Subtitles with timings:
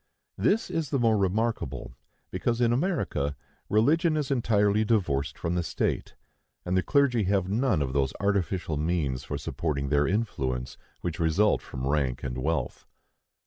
[0.35, 1.93] This is the more remarkable,
[2.31, 3.35] because in America
[3.69, 6.15] religion is entirely divorced from the state,
[6.65, 11.61] and the clergy have none of those artificial means for supporting their influence which result
[11.61, 12.87] from rank and wealth.